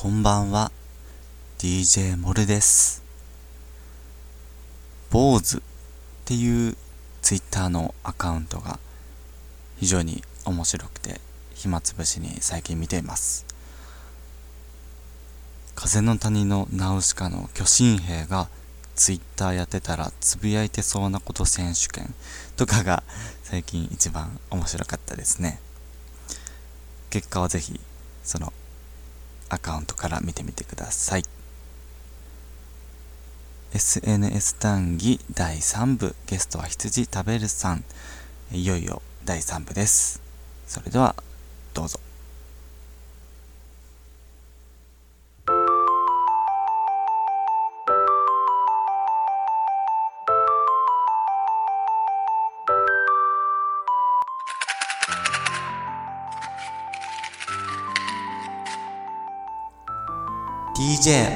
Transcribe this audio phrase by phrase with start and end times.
[0.00, 0.70] こんばんは。
[1.58, 3.02] DJ モルです。
[5.10, 5.60] 坊主っ
[6.24, 6.76] ていう
[7.20, 8.78] ツイッターのアカウントが
[9.78, 11.20] 非常に面白くて
[11.56, 13.44] 暇つぶしに最近見ています。
[15.74, 18.46] 風の谷のナウシカの巨神兵が
[18.94, 22.14] ツイッターやってたらつぶやいてそうなこと選手権
[22.56, 23.02] とかが
[23.42, 25.58] 最近一番面白かったですね。
[27.10, 27.80] 結果はぜひ
[28.22, 28.52] その
[29.48, 31.24] アカウントから見てみてください。
[33.72, 36.14] SNS 談義第3部。
[36.26, 37.84] ゲストは羊食べるさん。
[38.52, 40.20] いよいよ第3部です。
[40.66, 41.14] それでは
[41.74, 42.00] どうぞ。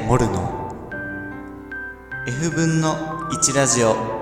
[0.07, 0.91] モルの。
[2.27, 2.95] F 分の
[3.31, 4.22] 1ラジオ。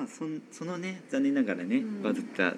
[0.00, 2.02] まあそんそのね残念ながらね、うん。
[2.02, 2.54] バズった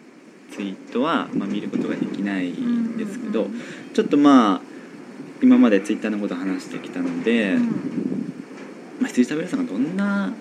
[0.54, 3.52] ツイートは、まあ、見ることができないんですけど、うん。
[3.52, 3.60] うん
[3.92, 4.60] ちょっとまあ
[5.42, 7.62] 今までツイッターのことを話してきたので、うん。
[9.00, 10.32] まあ、羊食べるさんがどんな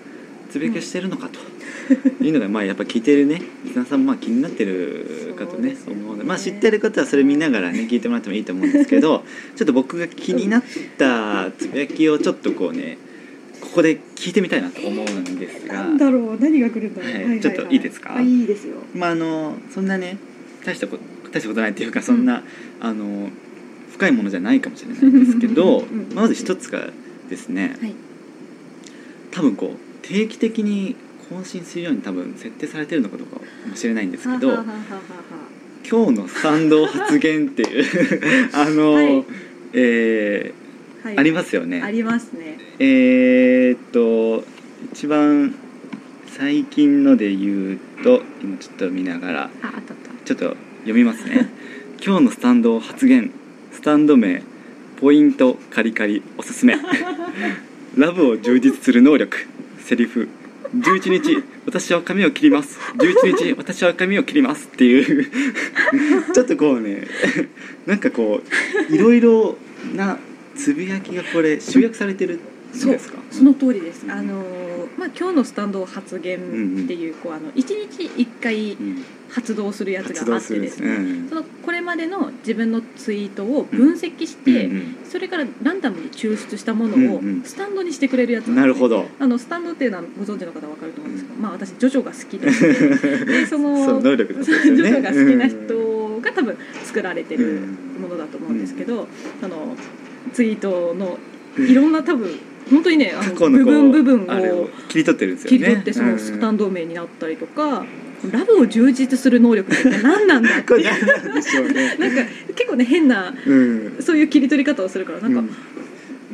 [0.48, 1.40] つぶやきをしてるのかと
[2.22, 5.76] いうのがまあやっぱ聞いてるねリスナーさんもまあ気になってるかとねね。
[5.88, 9.24] 思うのでまあ知ってる方はそれ見ながらね聞いてもらってもいいと思うんですけど
[9.56, 10.62] ちょっと僕が気になっ
[10.98, 12.96] たつぶやきをちょっとこうね
[13.62, 15.74] ここで聞いてみたいなと思うんですが。
[15.74, 18.16] なんだろう何が来るんだろう、はいちょっといいですか？
[18.16, 18.74] あいいですよ。
[18.94, 20.18] まああのそんなね
[20.64, 22.42] 大したこと大したことないっていうかそんな、
[22.80, 23.30] あの
[23.92, 26.90] 深いものじゃないかもしれないんですけどうんうんまず一つが
[27.30, 27.94] ですねはい。
[29.30, 30.96] 多分こう定期的に
[31.30, 34.82] 更新するように多分設定されてるのかどうかもしれないんですけどははははは。
[35.88, 37.84] 今日の賛同発言っていう
[38.52, 39.24] あの、はい。
[39.72, 40.61] えー
[41.02, 41.18] はい。
[41.18, 41.82] ありますよあね。
[41.92, 42.58] りますね。
[42.78, 44.44] えーっと
[44.92, 45.54] 一番
[46.26, 49.50] 最近ので言うと今ちょっと見ながら
[50.24, 51.48] ちょっと読みますね。
[52.04, 53.30] 今日のスタンド発言。
[53.72, 54.42] スタンド名
[55.00, 56.76] ポイントカリカリおすすめ。
[57.96, 59.36] ラブを充実する能力。
[59.78, 60.28] セリフ。
[60.74, 62.78] 11日私は髪を切ります。
[62.96, 64.68] 11日私は髪を切ります。
[64.72, 65.26] っていう。
[66.32, 67.06] ちょっとこうね
[67.86, 68.42] なんかこ
[68.90, 69.58] ういろいろ
[69.94, 70.18] な
[70.54, 72.40] つぶやきがこれ集約されてるん
[72.74, 73.18] そうですか？
[73.30, 74.04] その通りです。
[74.08, 76.36] あのーまあ今日のスタンド発言
[76.84, 79.04] っていうこうあの一日一回うん。
[79.32, 80.68] 発動するやつ発があってでね。
[80.68, 88.48] ねそのこれまでの自分のツイートを分析して、うんそれからランダムに抽出したものをスタンドにしてくれるやつ。
[88.48, 89.06] うんなるほど。
[89.18, 92.46] あのスタンドっていうのはご存知の方は分かると思うんですけど、まあ私ジョジョが好きで。
[93.24, 98.02] でそのそう能力のことジョジョが好きな人が多分作られてるうん。
[98.02, 99.08] ものだと思うんですけど、
[99.42, 99.74] あの
[100.32, 101.18] ツイートの
[101.58, 102.30] いろんな多分
[102.70, 105.58] 本当にねあの部分部分をを切り取ってるんですよね。
[105.58, 107.84] 切り取ってそのスタンド名になったりとか、
[108.30, 111.96] ラブを充実する能力って何なんだって なんでしょうね。
[111.98, 112.22] なんか
[112.54, 113.96] 結構ね変なうん。
[114.00, 115.50] そういう切り取り方をするからなんか、うん。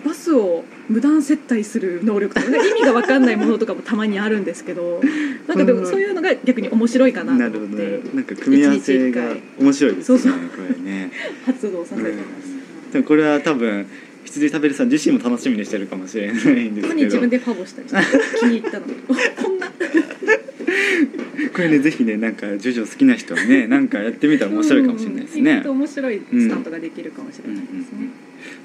[0.05, 5.02] バスを無断接待する能力とか、ね、意味が分かんないものとかもたまにあるんですけど
[5.49, 10.32] なんかでもそういうのが逆に面白いかななるほどと思ってねなんか組み合わせが面白いですねそうそう。
[10.32, 11.11] これね。
[11.44, 12.57] 発動させてます。
[12.93, 13.87] でもこれは多分
[14.25, 16.94] 羊食べるさん自身も楽しみにしてるかもしれないんですけど。
[16.94, 18.00] に自分でファボしたりして
[18.40, 25.40] 気に入ったのおこんなこれねぜひねなんかジョジョ好きな人はね なんかやってみたら面白いかもしれないですね。
[25.40, 25.49] うん。
[25.49, 25.52] うん。
[25.52, 28.08] 意外と面白いスタートができるかもしれないですね、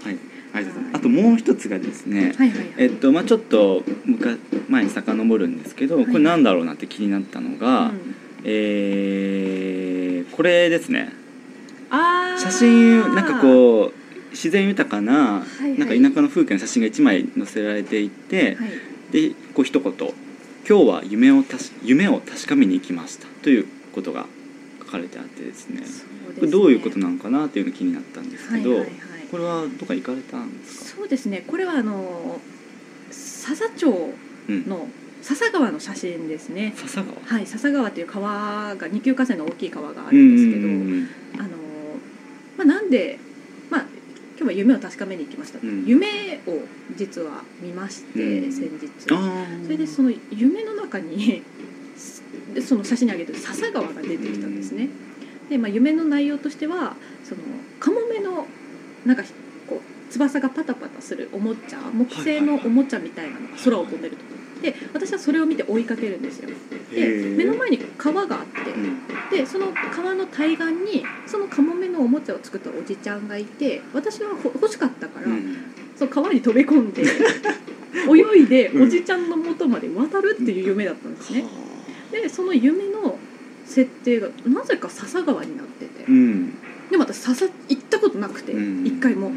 [0.04, 0.18] はい
[0.56, 4.38] ありがとうございますあともう一つがですねはいはいはいえっとまあちょっと昔
[4.70, 5.58] 前に遡るん。
[5.58, 6.44] ですけどはいこれなん。
[6.44, 8.16] だろうなって気になったのが、うん。
[8.44, 11.12] えーこれですね
[12.40, 13.26] 写真なん。
[13.26, 14.03] かこう
[14.34, 15.46] 自然豊かな,、
[15.78, 18.70] なんか田舎の風景の写真が1枚載せられていて、はい。
[19.12, 19.94] でこう一言
[20.68, 24.26] 「今日は夢をたし夢を確かめに行きました」ということが
[24.80, 25.84] 書かれてあってですね。
[26.36, 28.92] これどういうことなのかなっていうのが気になったんですけど、はいはいはい。
[29.32, 30.98] これはどっか行かれたんですか？
[31.02, 31.44] そうですね。
[31.48, 32.40] これはあの
[33.12, 34.14] 笹町
[34.50, 34.68] うん。
[34.68, 34.88] の
[35.22, 36.74] 笹川の写真ですね。
[36.76, 37.16] 笹川？
[37.24, 41.08] はい笹川という川が二級河川の大きい川があるんですけど、うん
[41.38, 41.50] あの
[42.58, 43.33] まあなんでまあ
[44.44, 45.86] 今日は夢を確かめに行きました、うん。
[45.86, 46.60] 夢を
[46.98, 48.52] 実は見まして、うん。
[48.52, 48.90] 先日。
[49.08, 51.42] それでその夢の中に
[52.54, 54.90] でその写真に上げてる笹川が出てきたんですね。
[55.50, 57.42] で、まあ、夢の内容としてはその
[57.80, 58.46] カモメの
[59.06, 59.24] なんか
[59.66, 64.33] こう翼がパタパタするおもちゃ木製のおもちゃみたいなのが空を飛んでると。
[64.64, 66.50] で私はそれを見て追いかけるんですよ。
[66.90, 69.00] で目の前に川があって、うん。
[69.30, 75.58] でその川の対岸にそのカモメのおもちゃを作ったおじちゃんがいて私はほ欲しかったから、うん。
[75.98, 77.04] その川に飛び込んで
[78.10, 78.84] 泳いでうん。
[78.84, 81.46] おじちゃんの元まで渡るっていう夢だったんですね。
[82.14, 83.20] でその夢の
[83.66, 86.06] 設定がなぜか笹川になってて。
[86.08, 86.54] うん。
[86.90, 88.88] でも私笹行ったことなくてうん。
[88.88, 89.34] 一回も。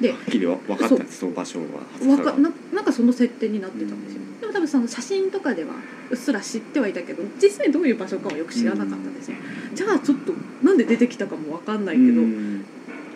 [0.00, 2.16] ではっきりわ分かったんですその場所は。
[2.16, 5.74] わかななんかその設定になってたんですよでも多分その写真とかでは
[6.10, 9.38] うっすら知ってはいたけど実際どういう場所かはよく知らなかったんですね。
[9.74, 10.32] じゃあちょっと
[10.62, 12.64] なんで出てきたかもわかんないけどうん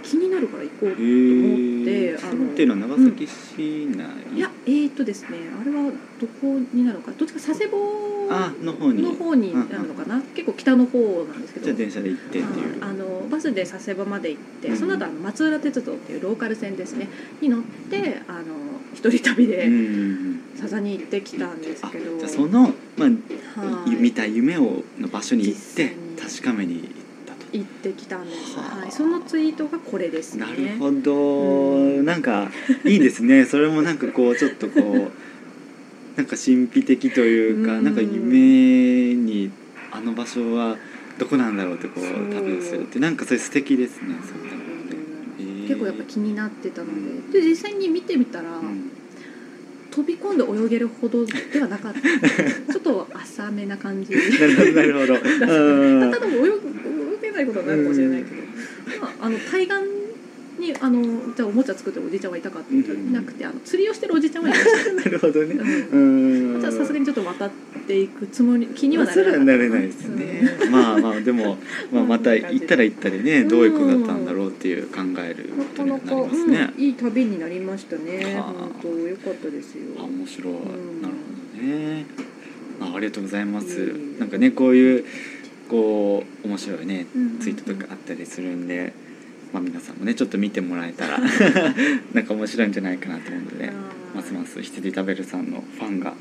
[0.02, 2.18] 気になるから行こうへと思ってー。
[2.18, 5.90] それっていうのは長崎市内、いやえー、とですねあれは
[6.20, 9.54] どこになるのかどっちか佐世保あの方にの方に。
[9.54, 10.20] なるのかな？
[10.34, 11.66] 結構北の方なんですけど。
[11.66, 12.84] じゃあ電車で行ってっていう。
[12.84, 17.08] あのバスで佐世保まで行って、うんその後あの松浦鉄道っていうローカル線ですね
[17.40, 18.42] に乗ってあの
[18.94, 23.96] 一人旅でうん佐々に行ってきたんですあけど、じゃあその、まあはい。
[23.96, 26.90] 見た夢をの場所に行って確かめに
[27.52, 30.46] 行ってきたんです、はい、そのツイートがこれですね。
[30.46, 32.50] なるほど、うなんか
[32.84, 33.44] いいですね。
[33.46, 37.84] それもなんかこうちょっとこうなんか神秘的というか、うん。
[37.84, 39.50] なんか夢に
[39.90, 40.76] あの場所は
[41.18, 44.16] どこなんだろうってこう旅をするってなんかそれ素敵ですね。
[44.22, 45.68] そういうのってへー。
[45.68, 46.88] 結構やっぱ気になってたの
[47.32, 47.40] で。
[47.40, 48.90] で実際に見てみたら、うん。
[49.90, 52.00] 飛び込んで泳げるほどではなかった。
[52.72, 54.14] ちょっと浅めな感じ。
[54.14, 55.14] なるほどなるほど。
[55.18, 56.10] うん。
[56.10, 56.30] ただ泳
[57.38, 58.36] ないことはないかもしれないけど、
[59.00, 59.74] まあ、あの対岸
[60.58, 64.92] にあのじゃあおもちゃ作ってるおじいちゃんはいたかっていうといなくてあの釣りをしてるおじいちゃんはいました。
[64.92, 65.54] なるほどね。
[65.54, 66.54] うん。
[66.54, 66.60] うん。
[66.60, 67.50] じゃあさすがにちょっと渡っ
[67.86, 71.58] ていくつもり気にはなそれななれないですね、まあまあでも、
[71.92, 78.34] まあ、また行ったら行ったりねどういうことだったんだろうっていう考えるなことになりかなか、ますね、うん、いい旅になりましたね。
[78.34, 78.42] はあ。
[78.42, 79.82] 本当良かったですよ。
[79.98, 80.56] あ面白い、ん。
[81.02, 82.06] なるほどね。
[82.80, 85.04] あありがとうございます、なんかねこういう
[85.68, 87.06] こう面白いね
[87.40, 88.92] ツイートとかあったりするんで、
[89.52, 91.18] まあ、皆さんもねちょっと見てもらえたら
[92.14, 93.72] なんか面白いんじゃないかなと思うので
[94.14, 96.14] ますます羊食べるさんのファンが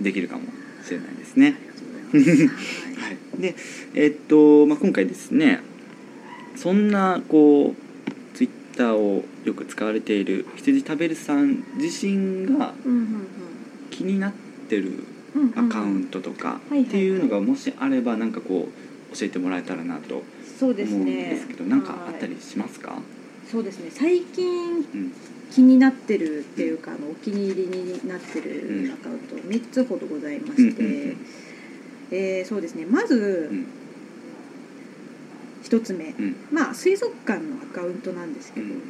[0.00, 0.44] できるかも
[0.84, 1.46] しれないですね。
[1.46, 1.66] はい
[2.16, 3.54] はい、で
[3.94, 5.60] えっと、まあ、今回ですね
[6.54, 12.74] そんなこうツイッターをよく使われている羊食べるさん自身が
[13.90, 14.32] 気になっ
[14.68, 15.04] てる
[15.54, 18.68] アカウントとかっていうのがもしあればなんかこ
[19.12, 20.22] う教えてもらえたらなと
[20.58, 22.98] そう思うんですけどなんかあったはいりしますか、
[23.50, 23.90] そうですね。
[23.90, 25.12] 最近うん。
[25.52, 31.26] 気になってるっていうかあのお気に入りになってるアカウント3つほどございまして、うんうんうん。
[32.10, 32.84] えーそうですね。
[32.84, 33.66] まずうん。
[35.62, 36.36] 1つ目、うん。
[36.52, 38.80] まあ水族館のアカウントなんですけど、うん。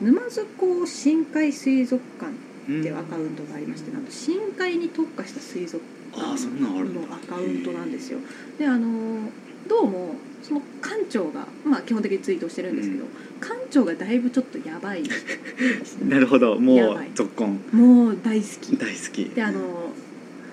[0.00, 5.82] 沼津港深海水族館うんっていうアカウントがありましてなんと深海に特化した水族
[6.14, 7.00] ああそんなんあるんだ。
[7.00, 8.18] のアカウントなんですよ。
[8.58, 9.30] であの
[9.68, 13.04] どうもその館長が、まあ、基本的にツイートしてるんですけど、
[13.40, 15.02] 館長がだいぶちょっとやばい。
[16.08, 16.58] なるほど。
[16.58, 17.10] もうやばい。
[17.14, 18.76] ぞっこんもう大好き。
[18.76, 19.24] 大好き。
[19.26, 19.92] であの、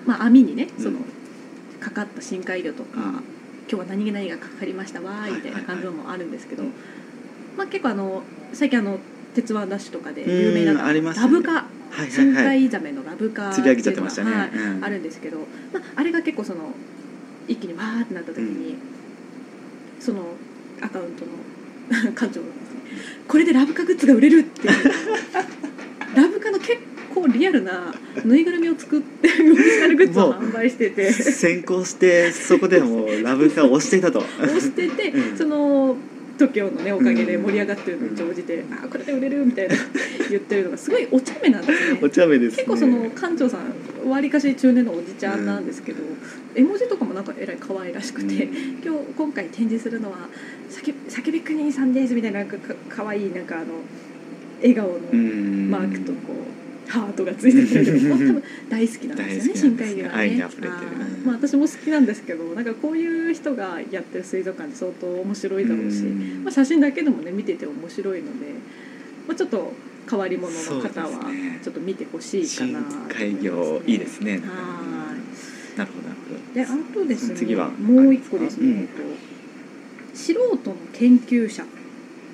[0.04, 0.82] まあ、網にねうん。
[0.84, 0.98] その、
[1.80, 3.02] かかった深海魚とか、うん。
[3.04, 3.22] 今
[3.68, 6.72] 日は何気何がかかりましたわーいみたいな感じのもあるんですけど、うん。
[7.56, 8.98] まあ、結構あの最近あの
[9.34, 11.32] 「鉄腕ダッシュ」とかで有名なうんありますよね。
[11.32, 11.66] ラブカ
[12.04, 14.84] 深はい海ザメのラブカ釣り上げちゃってましたね、はいうん。
[14.84, 15.38] あるんですけど、
[15.72, 16.72] まあ、あれが結構その
[17.48, 18.76] 一気にわーってなった時に、
[20.00, 20.22] その
[20.80, 21.32] アカウントの
[22.12, 22.46] 館長がですね
[23.28, 24.74] これでラブカグッズが売れるっていう
[26.16, 26.78] ラブカの結
[27.14, 31.12] 構リアルなぬいぐるみを作ってオリジナルグッズを販売してて。
[31.12, 34.18] 先行してそこでもうラブカを押していたと。
[34.40, 35.36] 押してて、うん。
[35.36, 35.96] その
[36.36, 39.74] TOKIO のねおかげで盛り上がってるのに乗じて、あこれで売れるみたいな
[40.30, 41.98] 言ってるのがすごいお茶目なんですね。
[42.02, 42.64] お茶目ですね。
[42.64, 45.98] 結構その館長さんわりかし中年のおじちゃんなんですけど、
[46.54, 48.52] 絵文字とかもなんかえらい可愛らしくて、うん。
[48.84, 50.28] 今日今回展示するのは
[50.70, 53.66] 「叫叫びくにさんです」みたいななんかかかわいいなんかあの
[54.60, 55.70] 笑顔のうん。
[55.70, 60.14] マークとこうハートがついててもう多分大好きなんですよね深海魚がね。
[60.14, 60.80] 愛に溢れてるはい
[61.26, 66.44] まあ、私も好きなんですけどなんかこういう人がやってる水族館って相当面白いだろうし、うん。
[66.44, 68.46] まあ、写真だけでもね見てて面白いので、
[69.26, 69.72] まあ、ちょっと
[70.08, 71.08] 変わり者の方は
[71.62, 74.42] ちょっと見てほしいか深な海魚いいですねはい。
[75.78, 76.54] なるほどなるほど。
[76.54, 77.68] であとですね次は？
[77.70, 78.78] もう一個ですね、うん。
[78.80, 78.92] えっと
[80.14, 81.64] 素人の研究者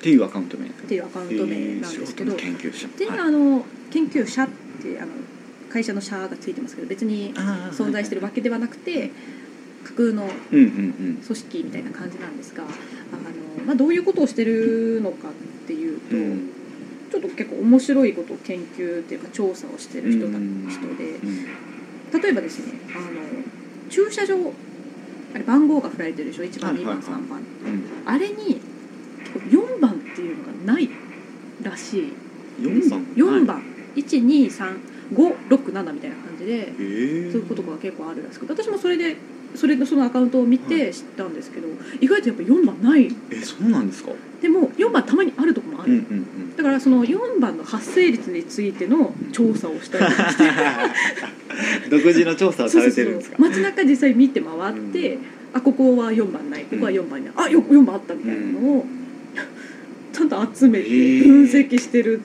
[0.02, 2.88] っっていうアカウント名ていうアカウント名なんですけど、えー研究者。
[2.98, 3.18] で、はい。
[3.20, 4.48] あの研究者っ
[4.82, 5.12] てあの
[5.70, 9.10] 会社の社がついてますけど別に存在してるわけではなくて
[9.84, 15.32] 架空の組織みたいな感じなんですがあの、まあ、どういうことをしてるのかっ
[15.66, 16.50] ていうと、うん。
[17.12, 24.34] ちょっと結構面白いことを研究っていうか調査をしてる人だうん人でうん例えばですねあの駐車場
[25.34, 27.22] あれ番号が振られてるでしょ？1番2番はいはいはい。
[27.22, 27.82] 3番うん。
[28.06, 28.60] あれに
[29.50, 29.61] 4番
[30.22, 30.88] っていうのがない
[31.62, 32.12] らしい。
[32.60, 33.04] 4番。
[33.16, 33.62] 4番。
[33.96, 38.52] 12356みたいな感じでそういうことが結構あるらしくて。
[38.52, 39.16] 私もそれで
[39.54, 41.68] それのそのアカウントを見て知ったんですけど、
[42.00, 43.14] 意外とやっぱ4番ない。
[43.30, 44.12] えそうなんですか？
[44.40, 46.14] でも4番たまにあるとこもある、うんうんう
[46.52, 46.56] ん。
[46.56, 50.44] だからその4番の発生率についての調査をしたりして。
[51.90, 53.36] 独自の調査をされてるんですか？
[53.36, 55.18] そう街中実際見て回って、
[55.52, 56.62] あここは4番ない。
[56.64, 59.01] ここは4番ない、あよ4番あったみたいなのを、ちゃん
[60.32, 62.20] と集めて分析してる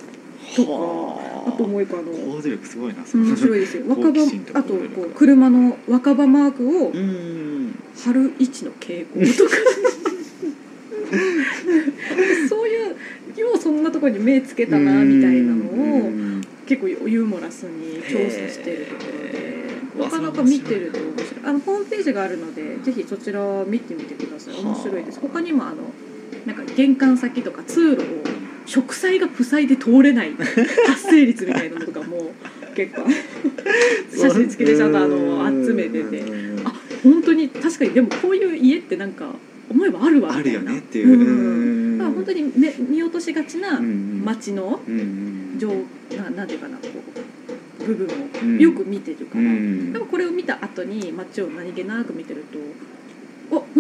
[0.56, 1.52] とかはあ。
[1.58, 3.84] ともう一個あの行動力すごいな面白いですよ。
[3.90, 4.10] 若葉
[4.54, 7.74] あとこう車の若葉マークをうん。
[7.98, 9.56] 貼る位置の傾向とか。
[12.50, 12.90] そういう
[13.40, 16.42] ようそんなところに目つけたなみたいなのをうん。
[16.66, 21.28] 結構ユーモラスに調査してるところでなかなか見てると面白い。
[21.44, 24.56] あのホームページがあるのでぜひそちらを見てみてください。
[24.62, 25.20] 面白いです。
[25.20, 25.76] 他にもあの
[26.48, 28.06] なんか玄関先とか通路を
[28.66, 32.32] 植栽が塞いで通れない発生率みたいなのとかも
[32.74, 33.04] 結構
[34.16, 36.20] 写真付きでちゃんとあの集めてて。
[36.22, 36.68] うん。
[36.68, 36.74] あ
[37.04, 39.36] 本当に確かにでもこういう家ってなんか
[39.70, 40.80] 思えばあるわあるよみたいな。
[40.80, 41.10] ねっていう。
[41.10, 41.98] うん。
[41.98, 44.22] だから本当にめ見落としがちなうん。
[44.24, 45.70] 街のうんうん上
[46.18, 46.84] ななんていうかなこ
[47.82, 48.08] う部分
[48.44, 48.58] うん。
[48.58, 49.92] をよく見てるから、うん。
[49.92, 52.62] でもこれを見た後に街を何気なく見てるとあ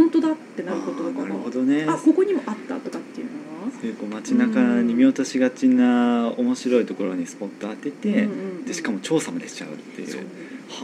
[0.07, 1.85] 本当だってなることとかあーなるほがどね。
[1.87, 3.31] あここにもあったとかっていうの
[3.65, 3.71] は？
[3.71, 8.25] そういうこう街中に見落としがちな面白いところにスポット当てて、うんうんう
[8.61, 8.65] ん。
[8.65, 10.07] でしかも調査までしちゃうっていう。
[10.07, 10.21] そう。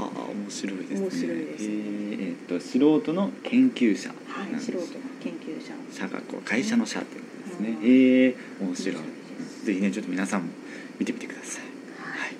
[0.02, 1.00] はあ面白いですね。
[1.00, 4.10] 面白いですえーえーっと素人の研究者。
[4.10, 4.14] は
[4.46, 4.86] い、素人の
[5.22, 5.74] 研究者。
[5.92, 7.78] 社がこう会社の社っていうことですね、うん。
[7.86, 8.96] ええ面白い。
[9.66, 10.50] ぜひねちょっと皆さんも
[11.00, 11.64] 見てみてください。
[12.00, 12.36] はい。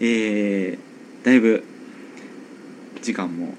[0.00, 1.62] えー、だいぶ
[3.02, 3.54] 時間も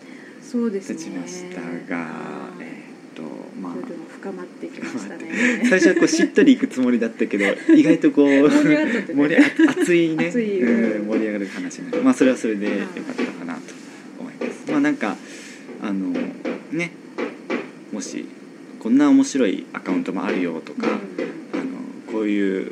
[0.55, 0.95] そうですね。
[0.95, 3.23] 経ちましたが、はいえーっと
[3.61, 5.65] まあ深まってきましたね。
[5.69, 9.05] 最初はこうしっとりいくつもりだったけど意外とこう盛りね。
[9.13, 10.27] 盛りあ熱いね。
[10.27, 13.61] うん盛り上がる話になるまあそれはそれでよかったかなと
[14.17, 14.71] 思います。
[14.71, 15.17] まあなんか
[15.81, 16.13] あの
[16.71, 16.91] ね
[17.91, 18.25] もし
[18.79, 22.71] こんな面白いアカウントもあるよとか、あのこういう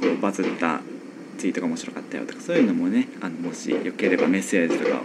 [0.00, 0.80] こうバズった
[1.40, 5.00] ツイートが面白かったよとかそういうのもねあのもしよければメッセージとかを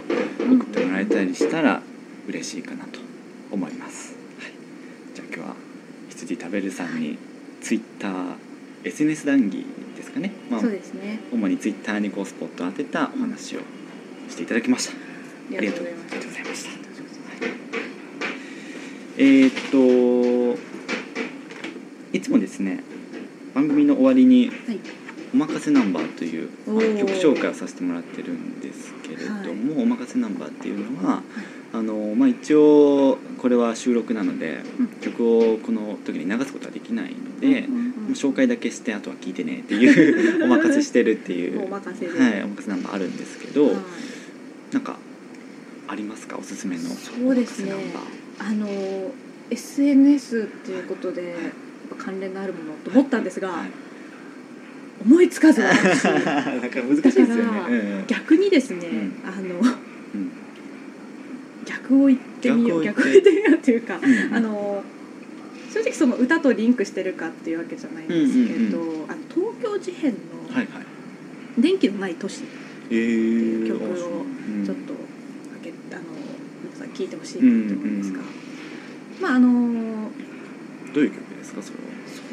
[0.54, 1.80] 送ってもらえたりしたら
[2.28, 3.00] 嬉しいかなと
[3.50, 4.52] 思います、はい、
[5.14, 5.56] じゃあ今日は
[6.10, 7.16] 羊食べるさんに
[7.62, 8.34] ツイッター
[8.84, 9.64] SNS 談義
[9.96, 11.20] ですかね、まあそう、ですね。
[11.32, 13.60] 主にツイッターにこうスポットを当てたお話を
[14.28, 14.92] していただきました、
[15.56, 16.46] ありがとうございまありがとうござい。
[19.18, 20.58] えー、っと
[22.12, 22.84] いつもですね
[23.54, 24.78] 番組の終わりにはい
[25.32, 31.22] 「おまかせナンバー」という曲紹介をさせてもらってるんですけれども「おまかせナンバー」っていうのは、
[31.72, 34.86] あのまあ、一応これは収録なので、うん。
[35.00, 37.66] 曲をこの時に流すことはできないので、
[38.08, 43.76] う紹介だけしてあとは聞いてねっていう お任せしてるっていうお任せで、はい、お任せナンバーあるんですけど、はい。
[44.72, 44.98] なんか
[45.88, 46.38] ありますか？
[46.38, 47.72] おすすめのそうですね。
[47.72, 49.14] お任せナンバーあの
[49.50, 51.32] SNS っていうことでやっ
[51.96, 53.85] ぱ関連のあるものと思ったんですが、はい
[55.04, 55.62] 思いつかず。
[55.62, 58.04] 私 なんか難しいですよね。
[58.06, 59.12] 逆にですね、うん。
[59.28, 59.60] あの
[60.14, 60.30] うん。
[61.64, 64.82] 逆を言ってみよう逆を言ってみようっていうか、うんあの
[65.72, 70.86] 正直その歌とリンクしてるかっていうわけじゃないんですけど、うんあの東京事変のはいはい
[71.60, 72.48] 「電気のない都市」って
[72.90, 74.64] えー、いう曲をうん。
[74.64, 74.94] ちょっと
[75.92, 76.02] あの
[76.64, 78.20] 皆さん聞いてほしいなと思うんですが、
[79.20, 80.10] まああの
[80.94, 81.84] どういう曲ですかそれは？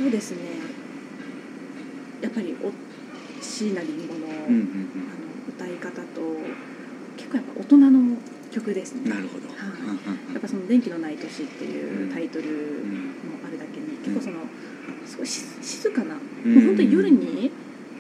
[0.04, 0.38] そうですね
[2.24, 2.72] やっぱりお
[3.44, 6.22] 椎名林檎の,、あの歌い方と
[7.18, 8.18] 結構やっぱ大人の
[8.50, 9.02] 曲ですね。
[9.04, 9.54] うんなるほど、は
[10.32, 14.46] やっぱその「電気のない都市」っていうタイトルもうんあるだけに結構その
[15.06, 16.16] すごいし静かな、
[16.46, 16.56] うん。
[16.56, 17.52] もう本当に夜に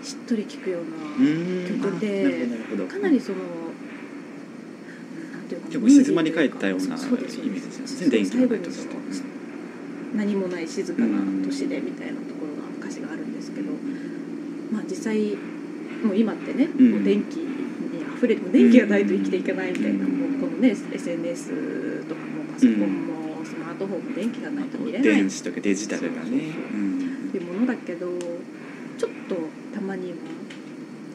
[0.01, 2.47] しっとり聴くよううな、ん曲で
[2.87, 3.39] かなりその
[5.33, 7.97] なんていうかな結構静まり返ったようなイメそうですージです。
[7.99, 9.27] そうね最後にそのとして
[10.15, 12.42] 何もない静かな都市でみたいなところ
[13.03, 13.71] があるんですけど、
[14.71, 15.35] まあ実際
[16.03, 16.91] もう今ってね、うん。
[16.91, 20.39] もう電気に溢れて電気がないと生きていけないみたいな、うん。
[20.39, 25.07] もうこのね SNS とかもパソコンもスマートフォンも電気がないと見れない。
[25.07, 28.07] 電子とかデジタルがねっていうものだけど
[28.97, 29.35] ちょっと
[29.73, 30.17] たまには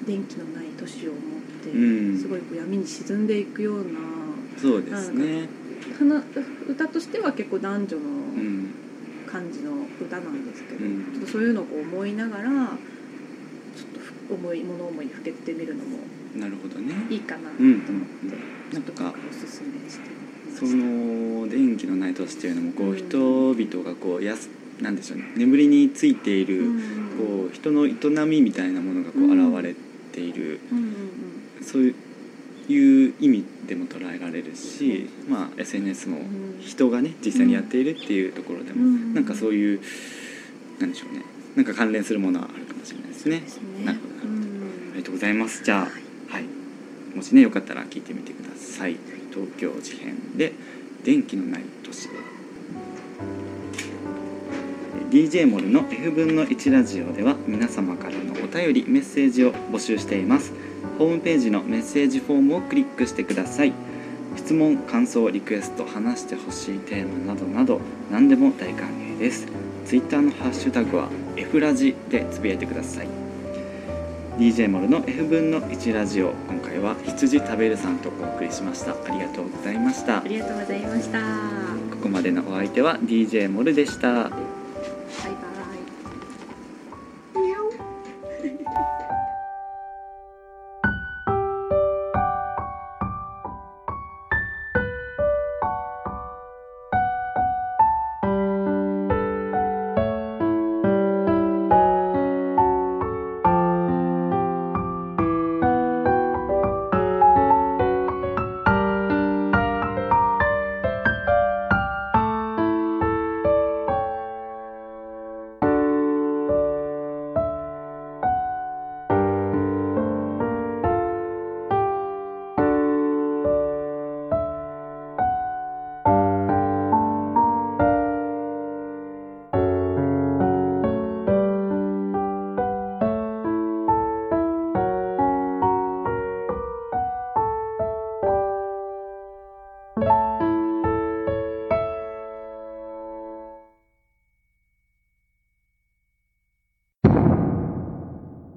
[0.06, 1.22] 電気のない都市を思っ
[1.64, 2.18] て、うん。
[2.18, 3.84] すごいこう闇に沈んでいくような
[4.56, 5.48] そうですね。
[5.98, 6.22] 花
[6.68, 8.06] 歌としては結構男女のう
[8.38, 8.70] ん
[9.30, 11.12] 感じの歌なんですけど、うん。
[11.12, 15.98] ちょっとそういうのをこう思いながらちょっとふ思い物思いにふけてみるのも
[16.36, 16.94] なるほどね。
[17.10, 18.02] いいかなと思って、うん。
[18.70, 20.10] ちょっと今回おすすめして
[20.54, 20.64] そ。
[20.64, 22.96] の電気のない都市っていうのもこううん。
[22.96, 24.48] 人々がこうやす
[24.80, 25.24] なんでしょうね。
[25.36, 26.80] 眠りについているうん。
[27.18, 27.92] こう人の営
[28.26, 29.54] みみたいなものがこううん。
[29.54, 29.74] 現れ
[30.12, 30.60] ている。
[30.70, 31.64] うんうんうん。
[31.64, 31.94] そう
[32.68, 36.48] いう意味でも捉えられるし、まあ、SNS もうん。
[36.60, 39.14] 人がね実際にやっているっていうところでも、うん。
[39.14, 39.80] なんかそういう
[40.78, 41.22] なんでしょうね。
[41.56, 43.40] なんか関連するものはあるかもしれないですね。
[43.40, 43.84] ですね。
[43.84, 44.14] なるほど。
[44.14, 45.64] ありがとうございます。
[45.64, 45.92] じゃあ、はい。
[46.28, 46.44] はい、
[47.16, 48.96] もしねよかったら聞いてみてください。
[49.32, 50.52] 東京事変で
[51.04, 52.16] 電気のない都市で。
[55.10, 60.52] DJ モルの F 分の1ラジオでは皆様からのお便りメッセージを募集しています
[60.98, 63.72] ホームページのメッセージフォームをクリックしてください。
[64.36, 69.46] 質問感想リクエスト話してほしいテーマなどなど何でも大歓迎です。
[69.84, 73.08] ツイッターのハッシュタグは F ラジでつぶやいてください。
[74.38, 76.30] DJ モルの F 分の1ラジオ。
[76.48, 78.92] 今回は羊食べるさんとお送りしました。
[78.92, 80.22] ありがとうございました。
[80.22, 81.18] ありがとうございました。
[81.90, 84.30] ここまでのお相手は DJ モルでした